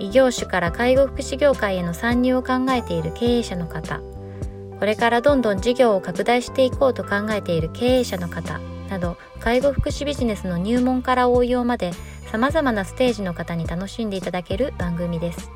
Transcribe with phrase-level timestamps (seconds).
[0.00, 4.00] 異業種から介護福祉業界への参入を考えている経営者の方。
[4.78, 8.60] これからどんどん事業を拡大していこうと考えている経営者の方。
[8.88, 11.90] など介護福祉ビジネスの入門から応用まで
[12.30, 15.50] さまざまなステージの方に楽しんでいただける番組です。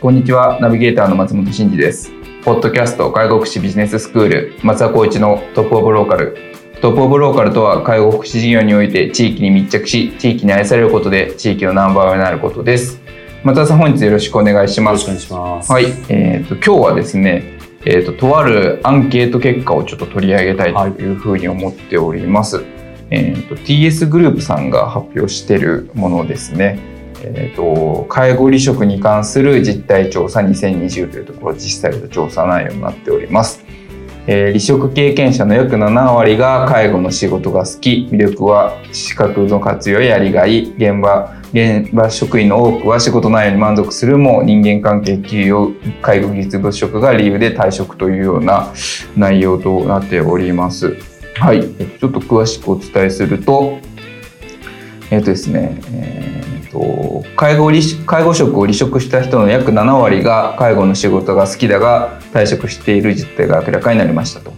[0.00, 0.58] こんにちは。
[0.60, 2.10] ナビゲーターの松本真嗣です。
[2.42, 6.55] ポッドキャスト介護福祉ビジネススクール松田光一のトップオブローカル。
[6.86, 13.00] トップオブローカルとは介護福祉事業において地域に密着し地域に愛されることで地域のナンバーワンになることです。
[13.42, 15.04] 松田さん本日よろしくお願いします。
[15.04, 15.72] よろしくお願いします。
[15.72, 15.86] はい。
[16.08, 22.66] えーと、今日はですねえーと、とあるアンケート結果をちょっと取り上げたいというふうに思っております、はい、
[23.10, 26.78] えーと、TS グループさんが発表しているものですね。
[27.24, 33.65] えーと、介護離職に関する実態調査2020というところ実際の調査内容になっております。
[34.28, 38.08] えー、離職経験者の約7割が介護の仕事が好き。
[38.10, 40.72] 魅力は資格の活用ややりがい。
[40.76, 48.72] 現場現場職員の多くは仕事内容に満足するも人間関係給与介護技術物色が理由で退職というような
[49.16, 50.96] 内容となっております。
[51.36, 53.78] はい、ちょっと詳しくお伝えすると、
[55.10, 57.70] えっ、とですね、えーと、介護
[58.06, 64.52] 介護職を離職した人の約7割が介護の仕事が好きだが退職している実態が明らかになりましたと。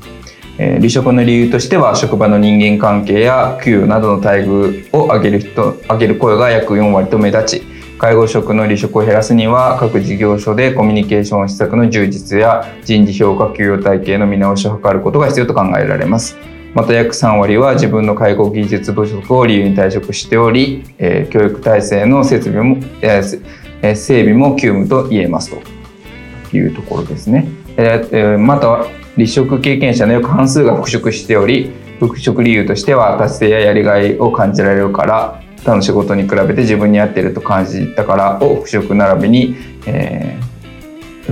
[0.60, 7.62] えー、離職の理由としては職場の人間関係や給与などの待遇を上げる人上げる声が約4割と目立ち
[7.98, 16.36] 介護職の離職を減らすには各事業所でコミュニケーション施策の充実や人事評価給与体系の見直しを図ることが必要と考えられます。
[16.74, 27.48] また約3割は自分の介護技術不足を理由に退職しており、えー、教育体制の設備も、えー、整備も急務と言えますというところですね。
[27.76, 31.70] えー、また離職経験者の約半数が復職しており
[32.00, 39.56] 復職理由としては達成ややりがいを感じられるから他の仕事に比べて自分に合っていると感じたからを復職並びに、
[39.86, 40.47] えー、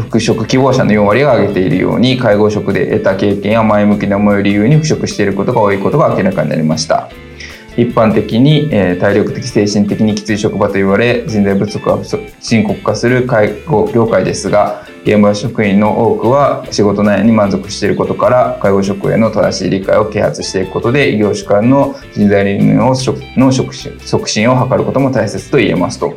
[0.01, 7.09] 復職希望者の4割が挙げているように介護職で得た経験や前向きな思いを理由に復職していることが多いことが明らかになりました
[7.77, 11.99] 一般的に、えー、体力的精神的にきつい職場と言われ人材不足が
[12.41, 26.17] 深刻化する介護業界ですが現場職員の多くは仕事内容に満足していることから介護職への正しい理解を啓発していくことで異業種間の人材流入の促進を図ることも大切と言えますと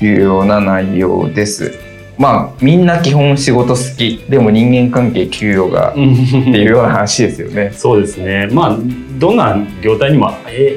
[0.00, 1.89] いうような内容です。
[2.18, 7.72] まあみんな基本仕事好きでも人間関係給与がっていうような話ですよね。
[7.76, 8.78] そうですねまあ
[9.20, 10.32] どんな業態にも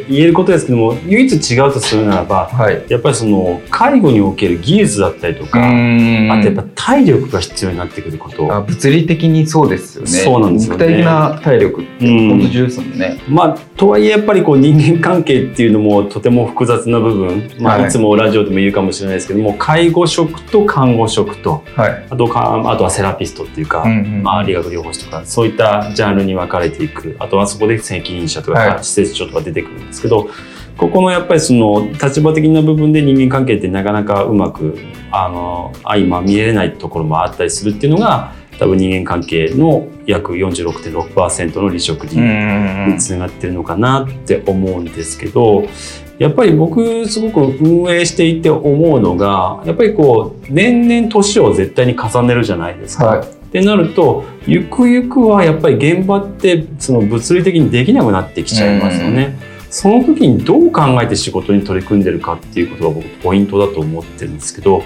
[0.07, 8.53] 言えることですけども唯一違うとするならば、はい、やっぱりその介護における技術だったりとかあとやっぱ体力が必要になってくること。
[8.53, 10.09] あ物理的にそうですよね。
[10.09, 10.85] そうなんですよね。
[10.85, 17.93] 的な体力って本当重要ですもんね、まあとはいえやっぱりこう人間関係っていうのもとても複雑な部分、まあ、い。
[17.93, 27.15] つもラジオでも言うかもしれないですけども、介護職と看護職と、はい、あとかあとはセラピストっていうか、うんうん、まあ、理学療法士とかそういったジャンルに分かれていく。
[27.19, 30.29] あとはそこで責任者とか、施設長とか出てくるんですけど
[30.77, 34.77] ここのやっぱりその立場的な部分で人間関係ってなかなかうまく
[35.11, 45.65] あの相ま見えないところもあったりするっていうのが多分人間関係の約46.6%の離職につながってるのかなって思うんですけど
[46.17, 53.05] やっぱり僕すごく運営していて思うのがやっぱりこう年々年を絶対に重ねるじゃないですか。
[53.05, 59.37] はいってなるとゆくゆくはやっぱり現場ってその物理的にできなくなってきちゃいますよね。
[59.69, 64.83] その時にどう考えて仕事に取り組んでるかっていうことが僕ポイントだと思ってるんですけど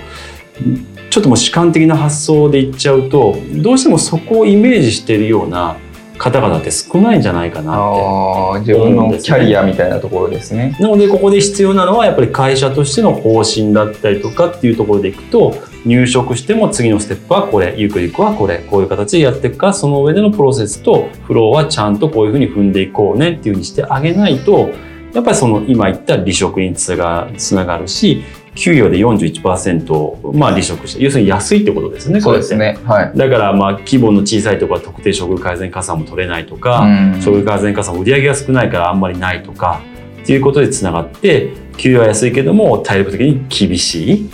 [1.10, 5.78] ちょっともう主観的な発想で言っちゃうとどうしてもそこをイメージしているような
[6.18, 10.76] 方々って少ないんじゃないかなって、自分のキャリアみたいなところですね。
[10.80, 15.56] なのでここで必要なのはやっぱり会社としての方針だったりとかっていうところでいくと
[15.86, 24.72] 入職しても次のステップはこれゆくゆくはこれこういう形でやっていくかその上でのプロセスとフローはちゃんとこういうふうに踏んでいこうねっていうふうにしてあげないと
[25.14, 28.24] やっぱりその今言った離職につながるし
[28.58, 36.88] 給与で41%、まあ、離職した要するに安いってことですねそうですね、はい、だからまあ規模の小さいところは特定処遇改善加算も取れないとか、
[37.24, 39.82] 処遇改善加算売上が少ないからあんまりないとか
[40.24, 44.30] っていうことでつながって給与は安いけども体力的に厳しい。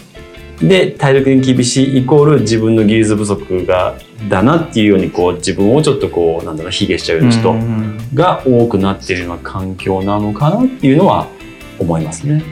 [0.59, 3.97] で体力に厳しいイコール自分の技術不足が
[4.29, 7.55] だなっていうようにこう自分をちょっとこうなんだろう卑下しちゃう人
[8.13, 11.27] が多くなっているような環境なのかなっていうのは
[11.79, 12.43] 思いますね。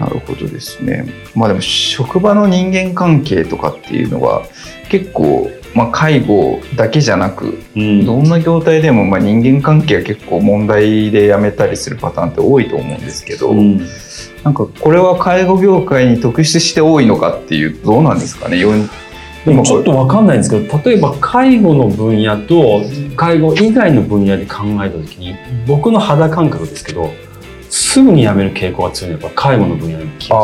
[0.00, 1.06] なるほどですね。
[1.34, 4.42] まあでも職場の人間関係とかっていうのは
[4.88, 13.78] 結構まあ、介護だけじゃなく、うん、どんな業態でもまあ人間関係が結構問題で辞めたりするパターンって多いと思うんですけど、うん、
[14.42, 18.58] なんかこれは介護業界に特殊して多いのかっていうどうなんですかね。
[19.44, 22.82] でもちょっと分かんないんですけど例えば介護の分野と
[23.16, 25.34] 介護以外の分野で考えた時に
[25.66, 27.10] 僕の肌感覚ですけど
[27.70, 30.42] すぐに辞める傾向が強いのはやっぱ介護の分野に気がああ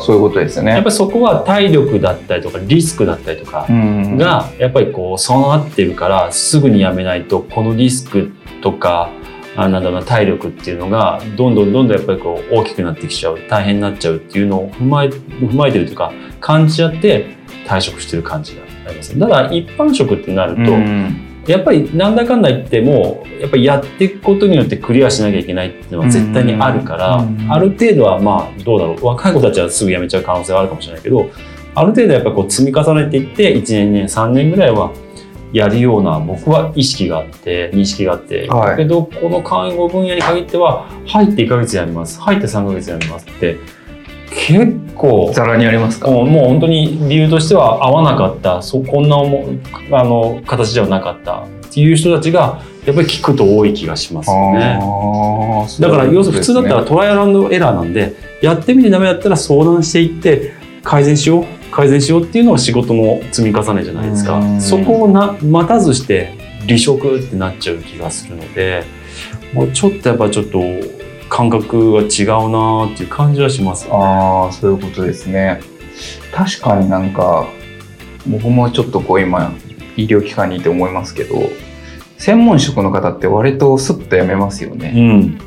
[0.00, 0.72] そういうことですね。
[0.72, 9.10] やっぱりそこは体力だったりとかリスクだったりとかがやっぱりこう備わってるからすぐに辞めないとこのリスクとか
[9.54, 13.38] あなんだろうな体力っていうのがどんどんどんどんやっぱりこう大きくなってきちゃう。
[13.48, 17.36] 大変になっちゃうっていうのを踏まえ踏まえてるというか感じちゃって
[17.66, 19.18] 退職してる感じがあります。
[19.18, 20.72] だから一般職ってなると、
[21.46, 29.04] やっぱりなんだかんだ言ってもやっぱりやっていくことによってクリアしなきゃいけないっていうのは絶対にあるから、ある程度はまあどうだろう。
[29.04, 31.30] 若い子たちはすぐ辞めちゃう可能性はあるかもしれないけど
[31.74, 34.92] ある程度やっぱこう積み重ねていって1年2年3年ぐらいは
[35.52, 42.20] やるような僕は意識があって認識があって、はい、だけどこの介護分野に限っては入って1か月やります。
[42.20, 43.58] 入って3か月やりますって
[44.34, 46.10] 結構ざらにありますか？
[46.10, 54.78] もう本当に理由としては合わなかったそこんなあの形ではなかったっていう人たちがやっぱり聞くと多い気がしますよね。
[55.80, 64.42] だから要するに普通だったらトライアルエラーなんでやってみてダメだったら相談していって改善しよう改善しようっていうのが仕事の積み重ねじゃないですか。
[64.60, 66.36] そこをな待たずして
[66.66, 68.84] 離職ってなっちゃう気がするので
[69.52, 70.58] もうちょっとやっぱちょっと
[71.32, 75.62] 感覚が違うなっていう感じはします、ね、ああそういうことですね。
[76.30, 77.48] 確かになんか
[78.26, 79.50] 僕もちょっとこう今
[79.96, 81.36] 医療機関にいて思いますけど
[82.18, 85.38] 専門職の方って割とスッと辞めますよね、うん。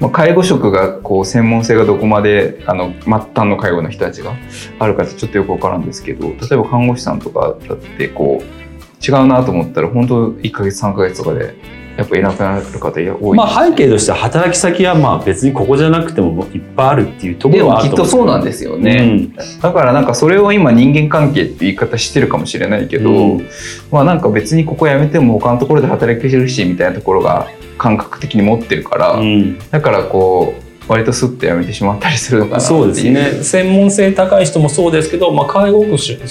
[0.00, 4.36] まあ、介護職がこう専門性がどこまであの末端の介護の人たちが
[4.78, 11.54] あるかってちょっとよく分からんですけど例えば看護師さんとかだってこう違うなと思ったら本当1ヶ月3ヶ月とかで
[11.96, 18.06] やっぱいなくなる方多い、まあ、背景としては働き先はまあ別にここじゃなくてもいっぱいあるっていうところはあると思う。
[18.06, 23.48] きっとそうなんですよね、うん、だからなんかそれを今人間関係って言い方してるかもしれないけど、うん、
[23.90, 33.42] まあなんか別にここ辞めても他のところで働けるしみたいなところが感覚的に持ってるから、うん、だからこう割とスッとやめてしまったりするのかなそうですね。
[33.42, 35.84] 専門性高い人もそうですけど、まあ、介護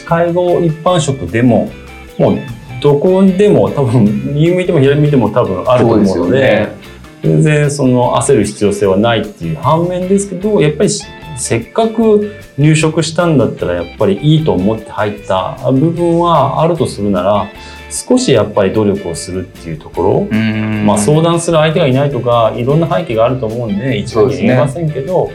[0.05, 1.71] 介護一般職でも
[2.17, 2.39] もう
[2.81, 6.75] どこでも多分右向いても左向いても多分あると思うので、ね、
[7.23, 10.89] 全然その焦る必要性はないっていう反面ですけどやっぱり
[11.37, 17.47] せっかく入職したんだったらやっぱりいいと思って入った部分はあるとするなら
[17.89, 20.37] 少しやっぱり努力をするっていうところ
[20.85, 25.33] まあ相談する相手がいないとかいろんな背景があると思うんで一概に言えませんけど、ね、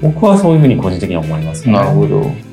[0.00, 2.49] 僕はそういうふうに個人的には思います、ね、なるほど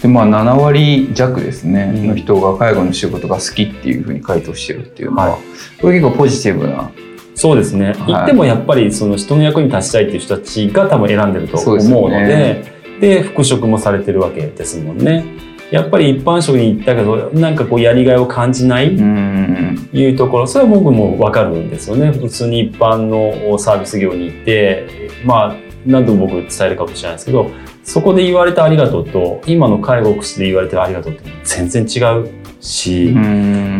[0.00, 5.40] でまあ7割弱ですね、うん、の人が介護の仕事が好きっていうふうに回答してるっていうのは、はい、
[5.80, 6.90] これ結構ポジティブな。
[7.34, 12.64] そうですね、はい、言ってもやっぱりその人の役に立ちたいっていう人たちが多分選んでると思うので
[13.00, 15.24] で、ね、復職もされてるわけですもんね。
[15.70, 22.10] やっぱり一般職に行ったけどなんかこうやりがいを感じないいうところそれは僕も分かるんですよね。
[22.10, 25.56] 普通に一般のサービス業に行ってまあ
[25.86, 27.50] 何度も僕伝えるかもしれないですけど
[27.88, 32.30] そこで言われたありがとうと今の介護福祉で言われてるありがとうって全然違う
[32.60, 33.14] し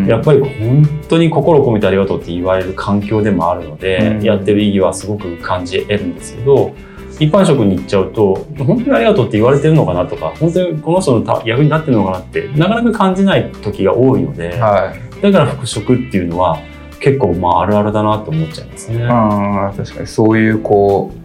[0.06, 6.74] やっぱり本当に心を込めてありがとうって言われる環境でもあるのでやってる意義はすごく感じ得るんですけど
[7.20, 16.58] 一般職に行っちゃうと本当にありがとうって言われてるのかなとか本当にこの人の役になってるのかなってなかなか感じない時が多いので、はい、だから復職っていうのは
[16.98, 19.06] 結構まああるあるだなと思っちゃいますね。
[19.06, 21.17] あ確かにそういうこう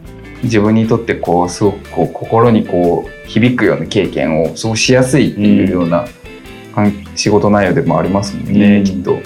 [0.44, 6.06] 自分にとってこうすごくこう心にこう響くような経験をそうしやすいっていうような、
[6.78, 9.18] うん、仕事内容でもありますもんね、うん、きっと。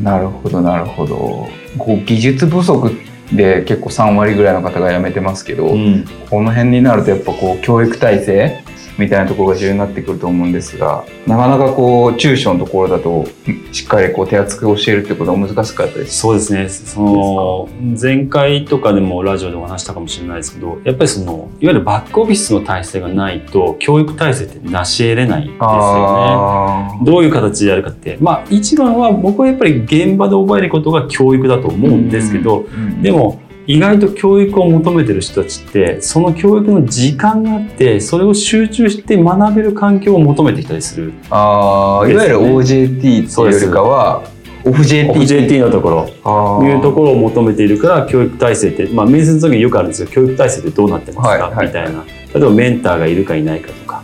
[0.00, 1.48] なるほどなるほど。
[1.78, 2.90] こう技術不足
[3.32, 8.64] で結構3割ぐらいの方が辞めてますけど、うん、この辺になるとやっぱこう教育体制
[8.98, 13.26] みたいなところが重要になってくると思うんですがなかなかこう中小のところだと
[13.72, 16.18] しっかりこう手厚く教えるってことは難しかったです。
[16.18, 16.68] そうですね。
[16.68, 17.68] その
[18.00, 27.04] 前回とかでもラジオでお話したかもしれないですけどやっぱりそのいわゆるバックオフィスの体制がないと教育体制って成し得れないですよね。
[27.04, 28.18] どういう形でやるかって。
[28.20, 44.22] まあ一番は僕はやっぱり現場で覚えることが教育だと思うんですけど、うんうん、でも意外と教育を求めてる人たちってその教育の時間があってそれを集中して学べる環境を求めてきたりする、ああいわゆる OJT っていうよりかは
[44.64, 46.06] オフ JT, オフ JT のところ。
[46.64, 52.04] いうところを求めているから教育体制って、まあ、面接の時によくあるんですけど教育体制ってどうなってますか、はいはいはい、みたいな。
[52.04, 53.95] 例えばメンターがいるかいないかとか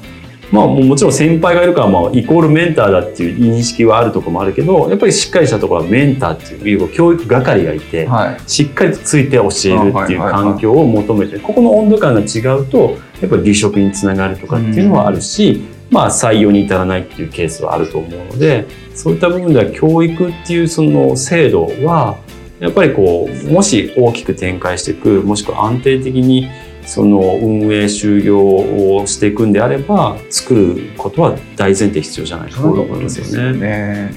[0.53, 22.19] まあ、もちろん先輩がいるから、まあ、イコールメンターだっていう認識はあるところもあるけどやっぱりしっかりしたところはメンターっていう教育係がいて、はい、しっかりとついて教えるっていう環境を求めてここの温度感が違うとやっぱり離職につながるとかっていうのはあるし、うん、まあ、採用に至らないっていうケースはあると思うのでそういった部分では教育っていうその制度は
[22.61, 26.49] やっぱりこうもし大きく展開していくもしくは安定的に
[26.85, 33.59] その運営就業をしていくんであれば作ることは大前提必要じゃないかなと思いますよね。
[33.59, 34.15] ね。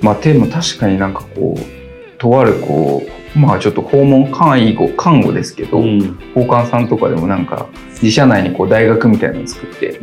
[0.00, 3.02] まあ、でも確かになんかこうとあるこ
[3.34, 9.98] うまあちょっと訪問看護看護ですけど、うん、法官さんとかでもなんか自社内にこう大学みたいなのを作ってやっ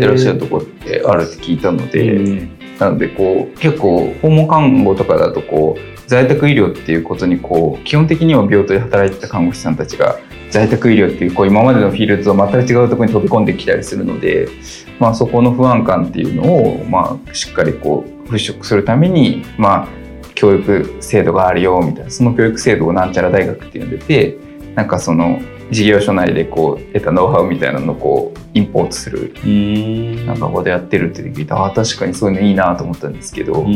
[0.00, 10.18] てらっしゃるところってあるって聞いたので、うん、なのでこう結構訪問看護とかだとこう在宅医療っていうことにこう基本的には病棟で働いてた看護師さんたちが
[10.50, 14.48] 在宅医療っていうこう今までのフィールドと全く違うところに飛び込んできたりするので、
[14.98, 19.88] まあ、そこの不安感っていうのを、まあ、しっかりこう払拭するために、まあ、
[20.34, 24.38] 教育制度があるよみたいなその教育制度をなんちゃら大学っていうのでて
[24.74, 28.86] なんかその事業所内でこう得たノウハウみたいなのをこうインポー。
[28.86, 29.34] トする
[30.26, 33.66] なんかここでやってるって聞いてああ確かにそういうのいいなと思ったんですけど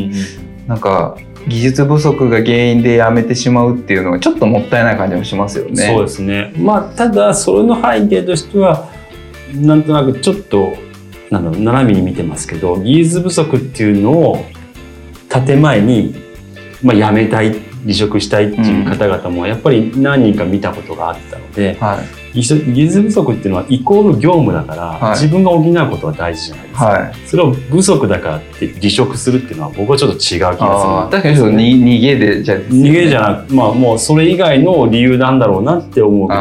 [0.67, 1.17] なんか
[1.49, 5.87] 技術不足が原因でやめてしまうっていうのはちょっともったいない感じもしますよね。
[5.87, 6.53] そうですね。
[6.57, 8.89] まあただそれの背景としては
[9.55, 10.77] なんとなくちょっと
[11.31, 14.45] なんだろう斜めに見てますけど技術不足っていうのを
[15.29, 16.15] 建前に
[16.83, 22.01] まあやめたい離職したいっていう方々もやっぱり何人か見たことがあったので、は
[22.35, 22.43] い、技
[22.75, 30.59] 術不足っていうのはイコール業務だから、はい、自分が補うことは大事じゃないですか、はい、それを不足だからって離職するっていうのは僕はちょっと違う気がする
[31.11, 36.35] 確かにちょっと逃げでじゃ、ね、逃げじゃなくまあもうそれ以外の理由なんだろうなって思うけ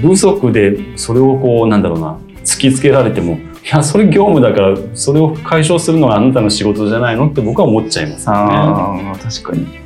[0.00, 3.38] ど不足でそれをこうなんだろうな突きつけられてもい
[3.70, 8.38] やそれ業務だからそれを解消するのがあなたの仕事じゃないのって僕は思っちゃいますよね。
[8.40, 9.81] あ確かに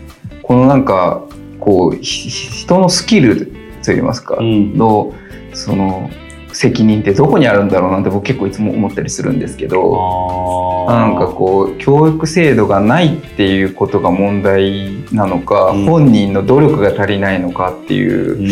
[0.47, 1.25] このなんか
[1.59, 3.53] こう人のスキル
[3.85, 5.13] といいますか、の
[5.53, 6.09] その
[6.53, 18.49] 責任ってどこにあるんだろうなんて僕結構いつも思ったりするんですけどなんかこう教育制度がないっていうことが問題なのか、うん、本人の努力が足りないのかっていう、うん、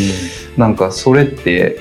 [0.57, 1.81] なんかそれって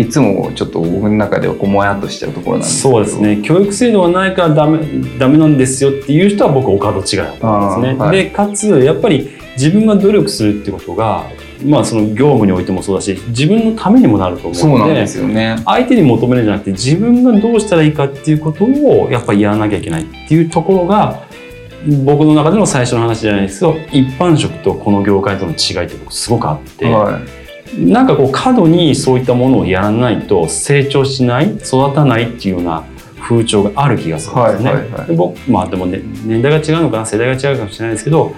[0.00, 3.42] いつもちょっと僕の中ではこうもやっとしちゃうところなんですそうですね。
[3.42, 4.78] 教育制度がないからダメ
[5.18, 7.98] ダメなんですよっていう人は僕お門違いだと思うんですね。
[7.98, 11.26] はい、でかつやっぱり自分が努力するってことが
[11.62, 21.22] まあその業務においてもそうだし自分のためにもなると思うのでそうなんですよ、ね、相手に求めるんじゃなくて自分がどうしたらいいかっていうことをやっぱりやらなきゃいけないっていうところが
[22.04, 26.86] 僕の中での最初の話じゃないですけど一般職とこの業界との違いって僕すごくあって。
[26.86, 27.39] はい
[27.78, 32.84] なんかこう過度にそういったものをやらないと成長しない育たないっていうような
[33.20, 34.72] 風潮がある気がするんですね。
[34.72, 38.34] はいはいはい、で僕まあでも、ね、年代が違うのかな世代が違うかもしれないですけど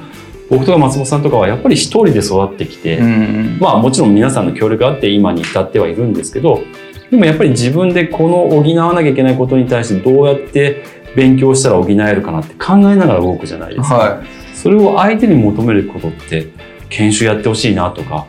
[0.51, 6.63] 僕とか松本さんとかはやっぱり一人で育ってきて、うんうん、まあもちろん皆さんの協力があって今に至ってはいるんですけど
[7.11, 10.85] でもやっぱり自分でこの補わなきゃいけないことに対してどうやって
[11.15, 13.97] 勉強したら補えるかなって考えながら動くじゃないですか。
[13.97, 16.49] はい、それを相手に求めることって
[16.89, 18.27] 研修やってほしいなとか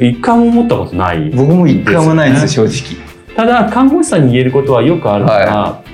[0.00, 3.08] 一回も思ったことない、ね、僕も一回もないです正直。
[3.34, 5.84] ただ看護師さんに言えることはよくあるのが、は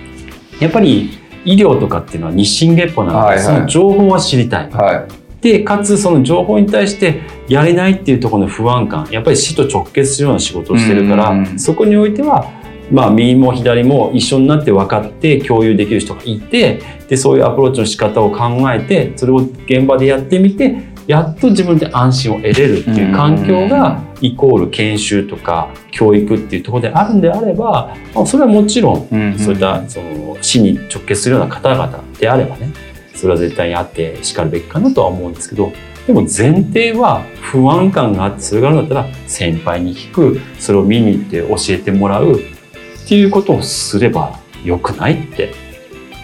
[0.61, 9.07] い、やっぱり医療とかっていうのは日進月歩なので、はいはい、その情報は知りたい、はい、でかつその情報に対してやれないっていうところの不安感。
[9.11, 12.51] やっぱり死と直結するような仕事をしてるからそこにおいては
[12.91, 27.95] まあ、右も左も一緒になって分かって共有できる人がいてでそういうアプローチの仕方を考えてそれを現場でやってみてやっと自分で安心を得れるっていう環境がイコール研修とか教育っていうところであるんであれば
[28.27, 29.09] それはもちろん
[29.39, 32.73] そういったその死に直結するような方々であればね
[33.15, 35.73] それは絶対にあってしかるべきかなとは思うんですけど
[36.07, 45.55] でも前提は不安感があってそれがあるんだったら先輩に聞くそれを見に行って教えてもらうっていうことをすればよくないって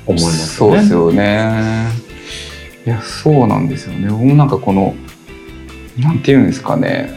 [0.06, 0.78] 思いますよね。
[0.78, 1.99] そうですよね
[2.86, 4.08] いやそうなんですよね。
[4.08, 4.94] 僕もなんかこの
[5.98, 7.10] なんていうんですかね。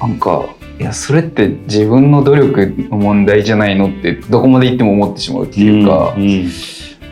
[0.00, 0.46] なんか
[0.80, 6.50] いやそれって自分の努力の問題じゃないのってどこまで行っても思ってしまうっていうか、うんうん、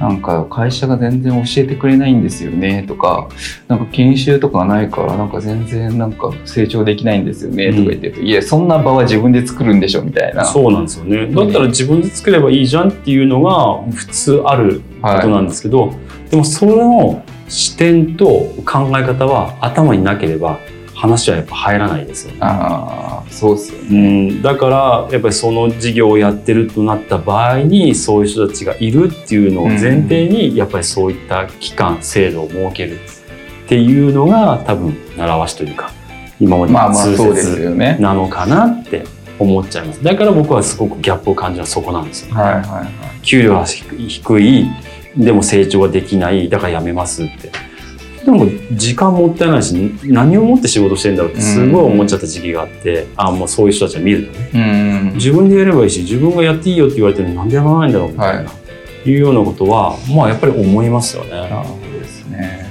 [0.00, 3.28] なんか会社が全然教えてくれないんですよねとか
[3.68, 10.44] なんか研修とかないからなんか全然なんか成長できないんですよねとか言ってると、うん、いやそんな場は自分で作るんでしょみたいな。
[10.44, 11.26] そうなんですよね。
[11.26, 20.60] だったら自分で作ればいいじゃんっていうのが普通あることなんですけど、はい、でもその視点と考え方は頭になければ
[20.94, 22.38] 話はやっぱ入らないですよね。
[22.40, 35.90] あそうですよね、うん、だからやっぱりその事業をやってるとなった場合にそういう人たちがいるっていうのを前提にやっぱりそういった機関制度を設けるっていうのが多分習わしというか
[36.38, 39.04] 今までの通説なのかなって
[39.38, 40.04] 思っちゃいます。
[40.04, 44.66] だから僕はすごくギャップを感じるのはそこなんですよ、ね、はいはいはい、給料は低い
[45.24, 47.50] でも成長はできないだからやめますって。
[48.24, 49.74] でも時間もったいないし
[50.04, 58.56] 何をもって仕事してんだろうってすごい思っちゃった時期があって、うん、あもうそういう人たちを見るとね、うん、自分でやればいいし自分がやっていいよって言われてるのになんでやらないんだろうみたいな、は
[59.06, 61.30] い、いうようなことはまあやっぱり思いますよね。
[61.30, 62.70] なるほどですね。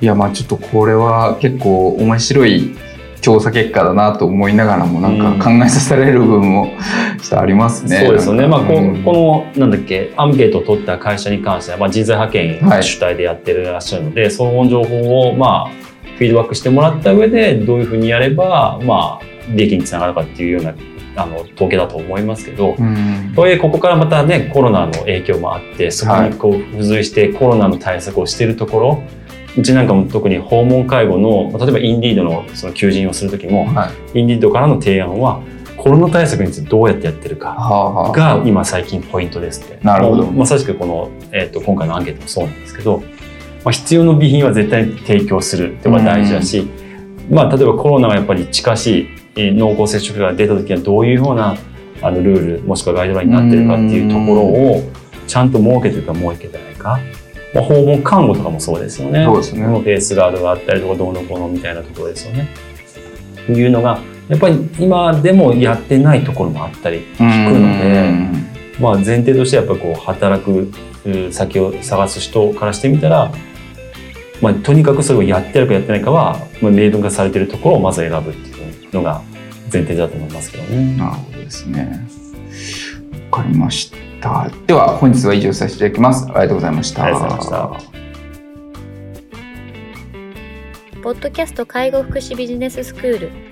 [0.00, 2.76] いやまあちょっとこれは結構面白い
[3.20, 6.72] 調査結果だなと思いながらもなんか考えさせられる部分も
[7.30, 8.04] ありますね。
[8.04, 8.46] そうですよね。
[8.46, 8.74] まあこ
[9.04, 19.24] このなんだっけアンケートを取った会社に関してはまあ人材派遣主体でやってらっしゃるので、はい、その情報をまあフィードバックしてもらった上でどういうふうにやればまあ
[19.54, 20.74] 利益につながるかっていうような
[21.14, 29.02] あの統計だと思いますけど、うん、とはいえここからまたねコロナの影響もあってそこにこう付随してコロナの対策をしているところ、
[29.56, 35.42] うちなんかも特に訪問介護の例えばインディードのその求人をする時も、はい、インディードからの提案は
[35.82, 39.84] コロナ対策についてどうやってやってるかが今最近ポイントですって。
[39.84, 40.30] なるほど。
[40.30, 42.98] まさしくこの、えーと、今回のアンケートもそうなんですけど、
[43.64, 46.70] まあ、必要の備品は絶対に提供するってことが大事だし、
[47.28, 51.56] まあ、例えばコロナがやっぱり近しい濃厚接触者が出た時はどういうような
[52.00, 54.82] あのルールもしくはガイドラインになってるかっていうところを
[55.26, 57.00] ちゃんと設けてるか設けてないか。
[57.56, 59.24] まあ、訪問看護とかもそうですよね。
[59.24, 59.64] そうですね。
[59.64, 62.48] フェイスガードがあったりとか、どうのこうのみたいなところですよね。
[63.46, 64.00] というのが、
[64.32, 68.08] やっぱり今でもやってないところもあったり聞くので、
[68.80, 70.72] まあ前提としてやっぱこう働く
[71.30, 73.30] 先を探す人からしてみたら、
[74.40, 79.20] まあ、とにかくそれをやってるかやってないかは、まあ、明文化されてるところをまず選ぶっていうのが
[79.70, 80.96] 前提だと思いますけどね。
[80.96, 82.08] なるほどですね。
[83.30, 83.92] わかりまし
[84.22, 84.50] た。
[84.66, 86.24] では本日は以上させていただきます。
[86.24, 87.04] ありがとうございました。
[87.04, 87.92] ありがとうございました。
[91.02, 93.51] ポッドキャスト介護福祉ビジネススクール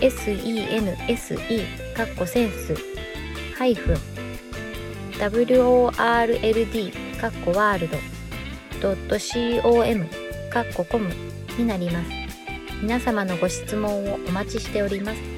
[0.00, 2.74] sense かっこセンス
[3.56, 3.96] ハイフン
[5.18, 7.98] world かっこワールド
[8.80, 10.06] .com
[10.50, 11.10] かっこコム
[11.58, 12.10] になります。
[12.80, 15.37] 皆様のご質問をお待ちしております。